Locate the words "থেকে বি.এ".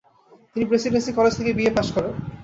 1.39-1.71